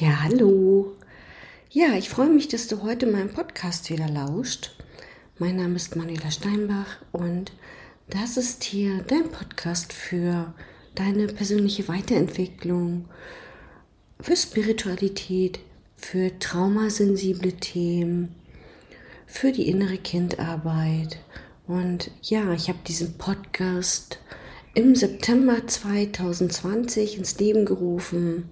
[0.00, 0.92] Ja, hallo.
[1.70, 4.70] Ja, ich freue mich, dass du heute meinem Podcast wieder lauscht.
[5.40, 7.50] Mein Name ist Manuela Steinbach und
[8.08, 10.54] das ist hier dein Podcast für
[10.94, 13.06] deine persönliche Weiterentwicklung,
[14.20, 15.58] für Spiritualität,
[15.96, 18.36] für traumasensible Themen,
[19.26, 21.18] für die innere Kindarbeit.
[21.66, 24.20] Und ja, ich habe diesen Podcast
[24.74, 28.48] im September 2020 ins Leben gerufen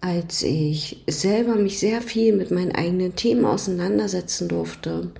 [0.00, 5.10] als ich selber mich sehr viel mit meinen eigenen Themen auseinandersetzen durfte.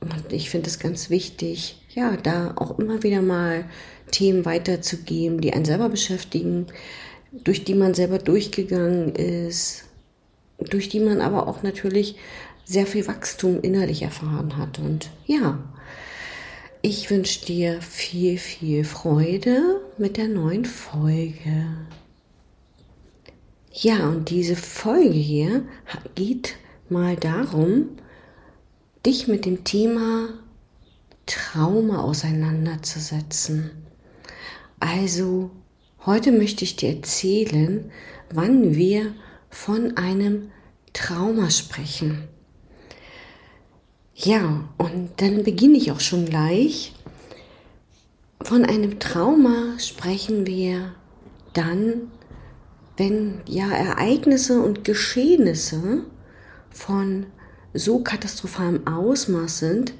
[0.00, 3.64] Und ich finde es ganz wichtig, ja, da auch immer wieder mal
[4.10, 6.66] Themen weiterzugeben, die einen selber beschäftigen,
[7.32, 9.84] durch die man selber durchgegangen ist,
[10.58, 12.16] durch die man aber auch natürlich
[12.64, 14.78] sehr viel Wachstum innerlich erfahren hat.
[14.78, 15.58] Und ja,
[16.82, 21.66] ich wünsche dir viel, viel Freude mit der neuen Folge.
[23.76, 25.64] Ja, und diese Folge hier
[26.14, 26.54] geht
[26.88, 27.88] mal darum,
[29.04, 30.28] dich mit dem Thema
[31.26, 33.72] Trauma auseinanderzusetzen.
[34.78, 35.50] Also,
[36.06, 37.90] heute möchte ich dir erzählen,
[38.32, 39.12] wann wir
[39.50, 40.52] von einem
[40.92, 42.28] Trauma sprechen.
[44.14, 46.92] Ja, und dann beginne ich auch schon gleich.
[48.40, 50.94] Von einem Trauma sprechen wir
[51.54, 52.12] dann,
[52.96, 56.04] wenn ja Ereignisse und Geschehnisse
[56.70, 57.26] von
[57.72, 59.94] so katastrophalem Ausmaß sind,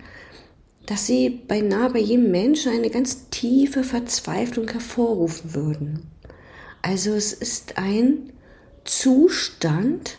[0.86, 6.10] dass sie beinahe bei jedem Menschen eine ganz tiefe Verzweiflung hervorrufen würden.
[6.82, 8.32] Also es ist ein
[8.84, 10.18] Zustand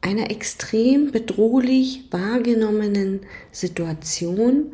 [0.00, 3.20] einer extrem bedrohlich wahrgenommenen
[3.52, 4.72] Situation,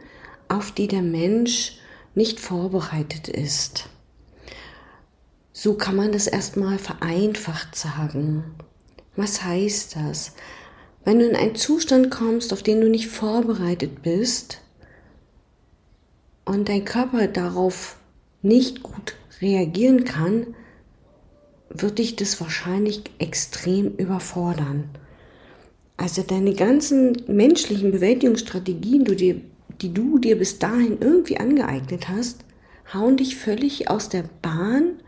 [0.49, 1.79] auf die der Mensch
[2.15, 3.89] nicht vorbereitet ist.
[5.53, 8.45] So kann man das erstmal vereinfacht sagen.
[9.17, 10.33] Was heißt das?
[11.05, 14.61] Wenn du in einen Zustand kommst, auf den du nicht vorbereitet bist
[16.45, 17.97] und dein Körper darauf
[18.41, 20.55] nicht gut reagieren kann,
[21.69, 24.89] wird dich das wahrscheinlich extrem überfordern.
[25.97, 32.45] Also deine ganzen menschlichen Bewältigungsstrategien, die du dir bis dahin irgendwie angeeignet hast,
[32.93, 35.02] hauen dich völlig aus der Bahn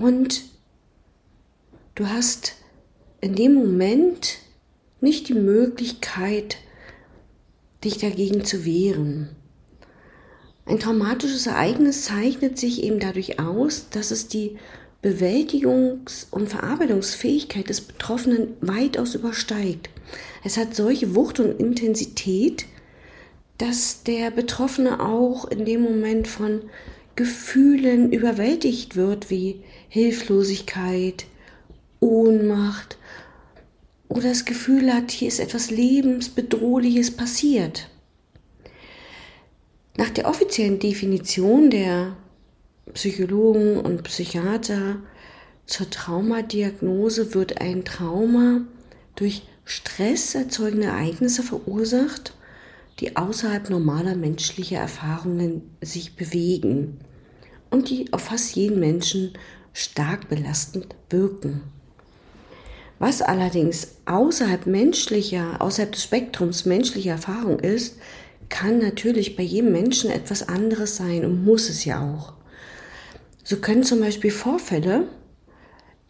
[0.00, 0.44] und
[1.94, 2.54] du hast
[3.20, 4.38] in dem Moment
[5.00, 6.56] nicht die Möglichkeit,
[7.84, 9.28] dich dagegen zu wehren.
[10.66, 14.56] Ein traumatisches Ereignis zeichnet sich eben dadurch aus, dass es die
[15.02, 19.90] Bewältigungs- und Verarbeitungsfähigkeit des Betroffenen weitaus übersteigt.
[20.44, 22.66] Es hat solche Wucht und Intensität,
[23.58, 26.62] dass der Betroffene auch in dem Moment von
[27.20, 31.26] Gefühlen überwältigt wird, wie Hilflosigkeit,
[32.00, 32.96] Ohnmacht
[34.08, 37.90] oder das Gefühl hat, hier ist etwas Lebensbedrohliches passiert.
[39.98, 42.16] Nach der offiziellen Definition der
[42.94, 44.96] Psychologen und Psychiater
[45.66, 48.62] zur Traumadiagnose wird ein Trauma
[49.14, 52.32] durch Stress erzeugende Ereignisse verursacht,
[52.98, 56.96] die außerhalb normaler menschlicher Erfahrungen sich bewegen
[57.70, 59.32] und die auf fast jeden Menschen
[59.72, 61.62] stark belastend wirken.
[62.98, 67.96] Was allerdings außerhalb menschlicher, außerhalb des Spektrums menschlicher Erfahrung ist,
[68.50, 72.34] kann natürlich bei jedem Menschen etwas anderes sein und muss es ja auch.
[73.42, 75.08] So können zum Beispiel Vorfälle,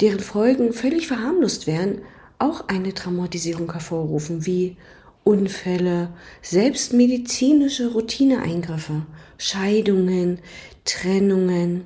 [0.01, 2.03] deren Folgen völlig verharmlost werden,
[2.39, 4.77] auch eine Traumatisierung hervorrufen, wie
[5.25, 9.07] Unfälle, selbst medizinische Routineeingriffe,
[9.39, 10.39] Scheidungen,
[10.85, 11.85] Trennungen,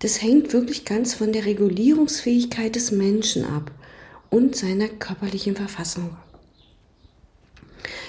[0.00, 3.70] das hängt wirklich ganz von der Regulierungsfähigkeit des Menschen ab
[4.30, 6.16] und seiner körperlichen Verfassung.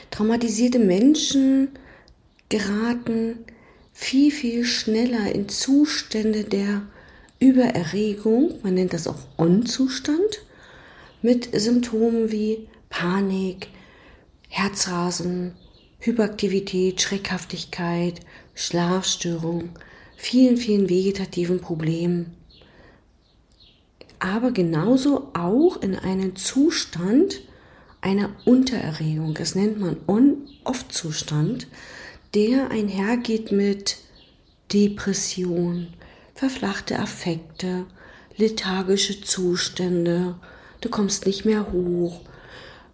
[0.09, 1.69] Traumatisierte Menschen
[2.49, 3.39] geraten
[3.93, 6.83] viel, viel schneller in Zustände der
[7.39, 10.45] Übererregung, man nennt das auch On-Zustand,
[11.21, 13.67] mit Symptomen wie Panik,
[14.53, 15.53] Herzrasen,
[15.99, 18.19] Hyperaktivität, Schreckhaftigkeit,
[18.53, 19.69] Schlafstörung,
[20.17, 22.35] vielen, vielen vegetativen Problemen.
[24.19, 27.39] Aber genauso auch in einen Zustand
[28.01, 29.35] einer Untererregung.
[29.35, 31.67] Das nennt man On-Off-Zustand,
[32.33, 33.99] der einhergeht mit
[34.73, 35.93] Depression,
[36.35, 37.85] verflachte Affekte,
[38.35, 40.35] lethargische Zustände,
[40.81, 42.19] du kommst nicht mehr hoch,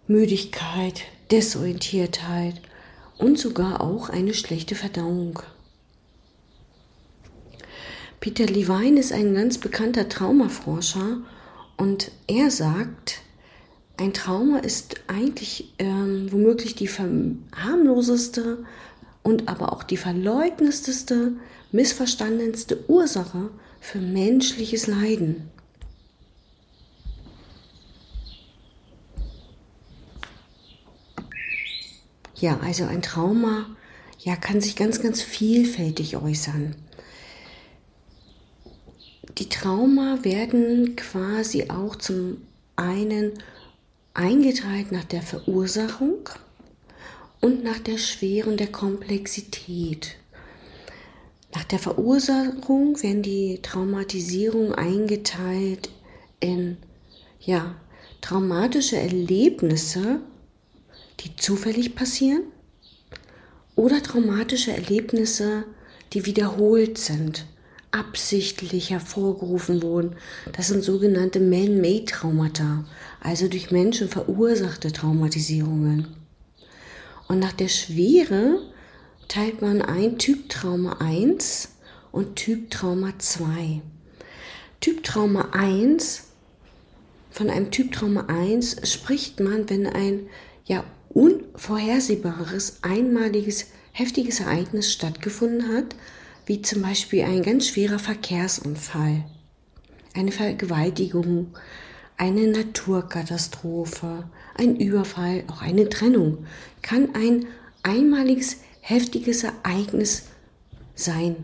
[0.06, 2.60] Müdigkeit, Desorientiertheit
[3.18, 5.40] und sogar auch eine schlechte Verdauung.
[8.20, 11.18] Peter Levine ist ein ganz bekannter Traumaforscher
[11.76, 13.20] Und er sagt,
[13.96, 18.64] ein Trauma ist eigentlich ähm, womöglich die harmloseste
[19.22, 21.32] und aber auch die verleugnetste,
[21.72, 25.50] missverstandenste Ursache für menschliches Leiden.
[32.40, 33.66] Ja, also ein Trauma
[34.20, 36.74] ja, kann sich ganz, ganz vielfältig äußern.
[39.38, 42.38] Die Trauma werden quasi auch zum
[42.76, 43.32] einen
[44.14, 46.28] eingeteilt nach der Verursachung
[47.40, 50.16] und nach der Schwere und der Komplexität.
[51.54, 55.90] Nach der Verursachung werden die Traumatisierungen eingeteilt
[56.40, 56.76] in
[57.40, 57.74] ja,
[58.20, 60.20] traumatische Erlebnisse,
[61.20, 62.42] die zufällig passieren
[63.74, 65.64] oder traumatische Erlebnisse,
[66.12, 67.46] die wiederholt sind,
[67.90, 70.16] absichtlich hervorgerufen wurden.
[70.52, 72.84] Das sind sogenannte Man-Made-Traumata,
[73.20, 76.08] also durch Menschen verursachte Traumatisierungen.
[77.28, 78.60] Und nach der Schwere
[79.28, 81.68] teilt man ein Typ Trauma 1
[82.10, 83.82] und Typ Trauma 2.
[84.80, 86.24] Typ Trauma 1,
[87.30, 90.28] von einem Typ Trauma 1 spricht man, wenn ein
[90.64, 95.96] ja unvorhersehbares, einmaliges, heftiges Ereignis stattgefunden hat,
[96.46, 99.24] wie zum Beispiel ein ganz schwerer Verkehrsunfall,
[100.14, 101.48] eine Vergewaltigung,
[102.16, 106.46] eine Naturkatastrophe, ein Überfall, auch eine Trennung,
[106.82, 107.46] kann ein
[107.82, 110.24] einmaliges, heftiges Ereignis
[110.94, 111.36] sein.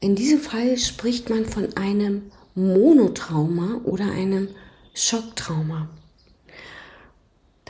[0.00, 4.48] In diesem Fall spricht man von einem Monotrauma oder einem
[4.94, 5.88] Schocktrauma.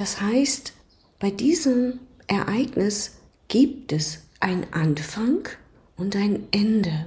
[0.03, 0.73] Das heißt,
[1.21, 5.49] bei diesem Ereignis gibt es einen Anfang
[5.97, 7.07] und ein Ende.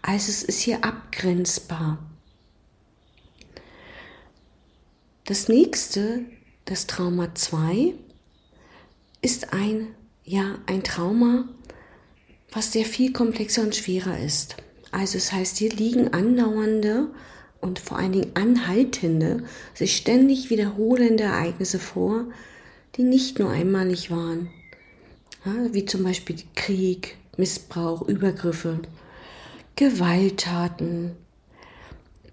[0.00, 1.98] Also es ist hier abgrenzbar.
[5.26, 6.20] Das nächste,
[6.64, 7.92] das Trauma 2,
[9.20, 9.88] ist ein,
[10.24, 11.46] ja, ein Trauma,
[12.50, 14.56] was sehr viel komplexer und schwerer ist.
[14.90, 17.10] Also es heißt, hier liegen andauernde
[17.62, 22.26] und vor allen Dingen anhaltende, sich ständig wiederholende Ereignisse vor,
[22.96, 24.50] die nicht nur einmalig waren,
[25.46, 28.80] ja, wie zum Beispiel Krieg, Missbrauch, Übergriffe,
[29.76, 31.12] Gewalttaten.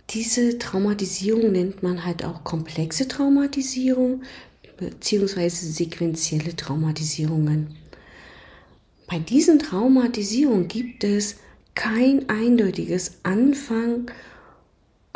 [0.10, 4.24] Diese Traumatisierung nennt man halt auch komplexe Traumatisierung
[4.78, 7.76] beziehungsweise sequentielle Traumatisierungen.
[9.08, 11.38] Bei diesen Traumatisierungen gibt es
[11.76, 14.12] kein eindeutiges Anfang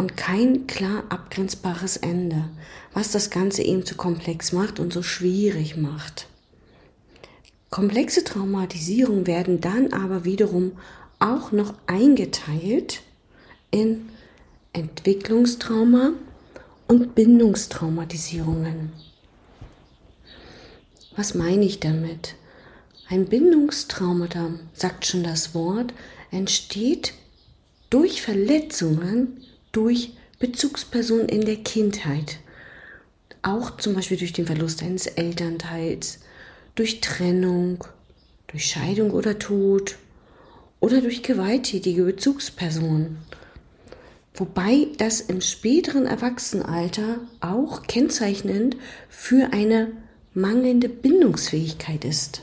[0.04, 2.50] und kein klar abgrenzbares Ende,
[2.94, 6.28] was das Ganze eben zu komplex macht und so schwierig macht.
[7.70, 10.74] Komplexe Traumatisierungen werden dann aber wiederum
[11.20, 13.02] auch noch eingeteilt
[13.72, 14.10] in
[14.74, 16.12] Entwicklungstrauma
[16.90, 18.92] und Bindungstraumatisierungen.
[21.16, 22.36] Was meine ich damit?
[23.08, 25.94] Ein Bindungstraumata, sagt schon das Wort,
[26.30, 27.14] entsteht
[27.90, 29.38] durch Verletzungen
[29.74, 32.40] durch Bezugspersonen in der Kindheit.
[33.42, 36.20] Auch zum Beispiel durch den Verlust eines Elternteils,
[36.76, 37.84] durch Trennung,
[38.48, 39.98] durch Scheidung oder Tod
[40.80, 43.18] oder durch gewalttätige Bezugspersonen.
[44.36, 48.78] Wobei das im späteren Erwachsenenalter auch kennzeichnend
[49.10, 49.92] für eine
[50.34, 52.42] mangelnde Bindungsfähigkeit ist.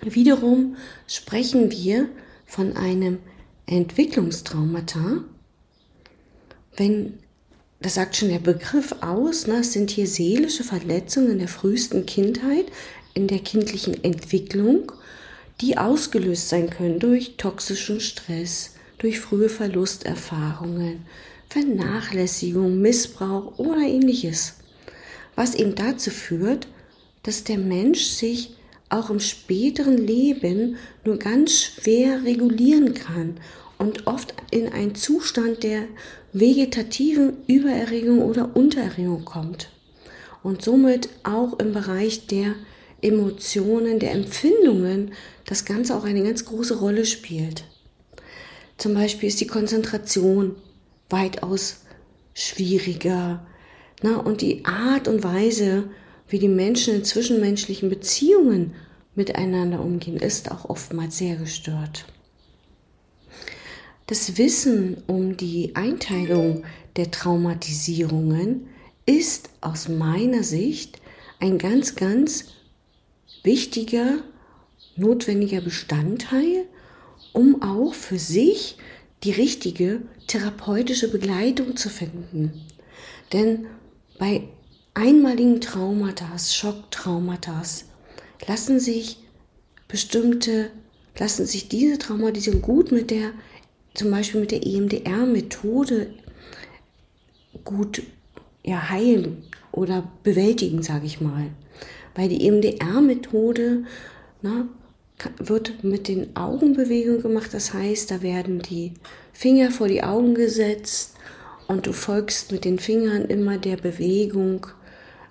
[0.00, 2.08] Wiederum sprechen wir
[2.46, 3.18] von einem
[3.66, 5.24] Entwicklungstraumata,
[6.76, 7.18] wenn,
[7.80, 12.06] das sagt schon der Begriff aus, ne, es sind hier seelische Verletzungen in der frühesten
[12.06, 12.66] Kindheit,
[13.14, 14.92] in der kindlichen Entwicklung,
[15.60, 21.04] die ausgelöst sein können durch toxischen Stress, durch frühe Verlusterfahrungen,
[21.48, 24.54] Vernachlässigung, Missbrauch oder ähnliches.
[25.36, 26.66] Was eben dazu führt,
[27.22, 28.56] dass der Mensch sich
[28.88, 33.38] auch im späteren Leben nur ganz schwer regulieren kann
[33.78, 35.84] und oft in einen Zustand der
[36.34, 39.70] vegetativen Übererregung oder Untererregung kommt
[40.42, 42.54] und somit auch im Bereich der
[43.00, 45.12] Emotionen, der Empfindungen
[45.46, 47.64] das Ganze auch eine ganz große Rolle spielt.
[48.76, 50.56] Zum Beispiel ist die Konzentration
[51.08, 51.82] weitaus
[52.34, 53.46] schwieriger
[54.02, 55.84] na, und die Art und Weise,
[56.28, 58.74] wie die Menschen in zwischenmenschlichen Beziehungen
[59.14, 62.04] miteinander umgehen, ist auch oftmals sehr gestört.
[64.06, 66.64] Das Wissen um die Einteilung
[66.96, 68.66] der Traumatisierungen
[69.06, 71.00] ist aus meiner Sicht
[71.40, 72.46] ein ganz, ganz
[73.42, 74.18] wichtiger,
[74.96, 76.66] notwendiger Bestandteil,
[77.32, 78.76] um auch für sich
[79.22, 82.62] die richtige therapeutische Begleitung zu finden.
[83.32, 83.66] Denn
[84.18, 84.48] bei
[84.92, 87.62] einmaligen Traumata, Schocktraumata,
[88.46, 89.18] lassen sich
[89.88, 90.70] bestimmte,
[91.18, 93.32] lassen sich diese Traumatisierung gut mit der,
[93.94, 96.08] zum Beispiel mit der EMDR-Methode
[97.64, 98.02] gut
[98.64, 101.46] ja, heilen oder bewältigen, sage ich mal.
[102.14, 103.84] Weil die EMDR-Methode
[105.38, 107.54] wird mit den Augenbewegungen gemacht.
[107.54, 108.92] Das heißt, da werden die
[109.32, 111.14] Finger vor die Augen gesetzt
[111.68, 114.66] und du folgst mit den Fingern immer der Bewegung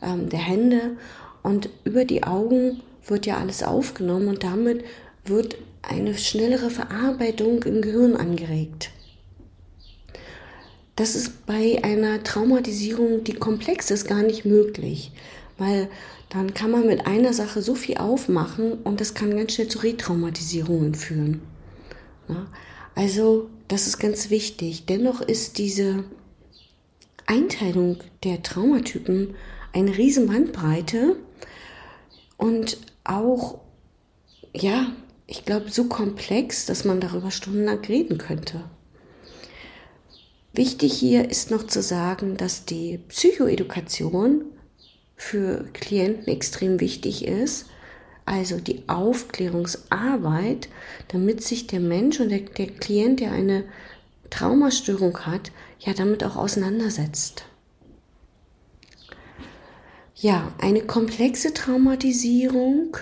[0.02, 0.98] ähm, der Hände
[1.42, 4.84] und über die Augen wird ja alles aufgenommen und damit
[5.26, 5.58] wird
[5.94, 8.90] eine schnellere Verarbeitung im Gehirn angeregt.
[10.96, 15.12] Das ist bei einer Traumatisierung, die komplex ist, gar nicht möglich,
[15.58, 15.90] weil
[16.30, 19.80] dann kann man mit einer Sache so viel aufmachen und das kann ganz schnell zu
[19.80, 21.42] Retraumatisierungen führen.
[22.96, 24.86] Also das ist ganz wichtig.
[24.86, 26.04] Dennoch ist diese
[27.26, 29.36] Einteilung der Traumatypen
[29.74, 31.16] eine riesen Bandbreite
[32.38, 33.60] und auch,
[34.56, 34.92] ja,
[35.34, 38.64] ich glaube, so komplex, dass man darüber stundenlang reden könnte.
[40.54, 44.46] Wichtig hier ist noch zu sagen, dass die Psychoedukation
[45.16, 47.66] für Klienten extrem wichtig ist.
[48.26, 50.70] Also die Aufklärungsarbeit,
[51.08, 53.66] damit sich der Mensch und der, der Klient, der eine
[54.30, 57.46] Traumastörung hat, ja damit auch auseinandersetzt.
[60.16, 62.98] Ja, eine komplexe Traumatisierung,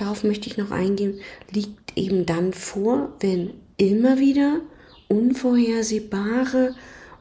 [0.00, 4.60] darauf möchte ich noch eingehen, liegt eben dann vor, wenn immer wieder
[5.08, 6.74] unvorhersehbare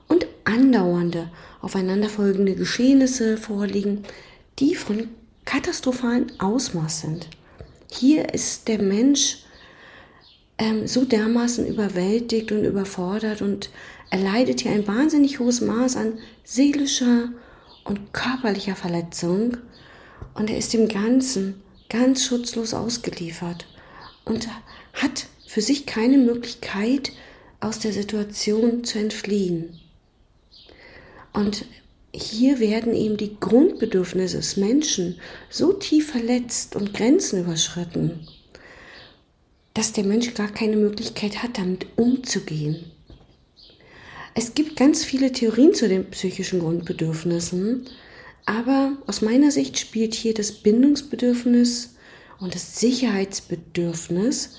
[0.07, 1.29] und andauernde
[1.61, 4.03] aufeinanderfolgende Geschehnisse vorliegen,
[4.59, 5.09] die von
[5.45, 7.27] katastrophalen Ausmaß sind.
[7.91, 9.39] Hier ist der Mensch
[10.57, 13.69] ähm, so dermaßen überwältigt und überfordert und
[14.11, 17.29] er leidet hier ein wahnsinnig hohes Maß an seelischer
[17.83, 19.57] und körperlicher Verletzung
[20.35, 23.65] und er ist dem Ganzen ganz schutzlos ausgeliefert
[24.25, 24.47] und
[24.93, 27.11] hat für sich keine Möglichkeit,
[27.59, 29.79] aus der Situation zu entfliehen.
[31.33, 31.65] Und
[32.13, 35.19] hier werden eben die Grundbedürfnisse des Menschen
[35.49, 38.27] so tief verletzt und Grenzen überschritten,
[39.73, 42.91] dass der Mensch gar keine Möglichkeit hat, damit umzugehen.
[44.33, 47.85] Es gibt ganz viele Theorien zu den psychischen Grundbedürfnissen,
[48.49, 51.93] aber aus meiner Sicht spielt hier das Bindungsbedürfnis
[52.39, 54.57] und das Sicherheitsbedürfnis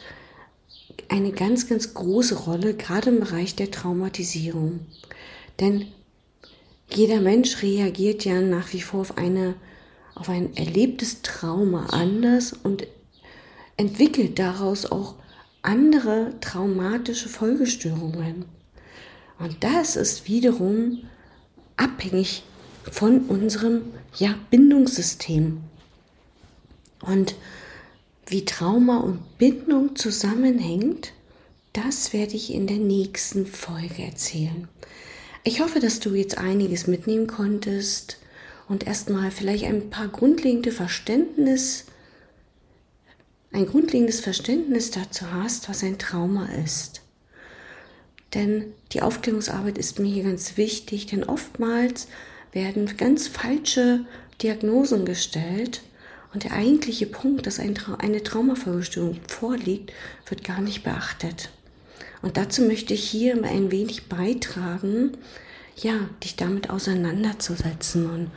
[1.08, 4.86] eine ganz, ganz große Rolle, gerade im Bereich der Traumatisierung.
[5.58, 5.88] Denn
[6.88, 9.54] jeder Mensch reagiert ja nach wie vor auf, eine,
[10.14, 12.86] auf ein erlebtes Trauma anders und
[13.76, 15.16] entwickelt daraus auch
[15.62, 18.44] andere traumatische Folgestörungen.
[19.40, 21.08] Und das ist wiederum
[21.76, 22.44] abhängig
[22.90, 23.82] von unserem
[24.16, 25.60] ja, Bindungssystem.
[27.02, 27.34] Und
[28.26, 31.12] wie Trauma und Bindung zusammenhängt,
[31.72, 34.68] das werde ich in der nächsten Folge erzählen.
[35.42, 38.18] Ich hoffe, dass du jetzt einiges mitnehmen konntest
[38.68, 41.86] und erstmal vielleicht ein paar grundlegende Verständnis,
[43.52, 47.02] ein grundlegendes Verständnis dazu hast, was ein Trauma ist.
[48.34, 52.06] Denn die Aufklärungsarbeit ist mir hier ganz wichtig, denn oftmals
[52.52, 54.04] werden ganz falsche
[54.42, 55.82] Diagnosen gestellt
[56.32, 59.92] und der eigentliche Punkt, dass ein Tra eine Traumafolgestörung vorliegt,
[60.28, 61.50] wird gar nicht beachtet.
[62.22, 65.16] Und dazu möchte ich hier ein wenig beitragen,
[65.76, 68.10] ja, dich damit auseinanderzusetzen.
[68.10, 68.30] Und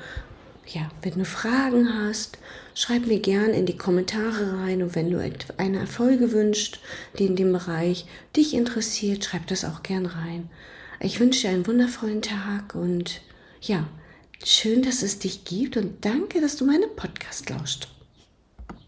[0.66, 2.38] ja, wenn du Fragen hast,
[2.74, 4.82] schreib mir gern in die Kommentare rein.
[4.82, 5.20] Und wenn du
[5.58, 6.80] eine Erfolge wünschst,
[7.20, 8.06] die in dem Bereich
[8.36, 10.50] dich interessiert, schreib das auch gern rein.
[11.00, 13.22] Ich wünsche dir einen wundervollen Tag und
[13.62, 13.88] ja,
[14.46, 17.88] schön, dass es dich gibt und danke, dass du meinen Podcast lauscht.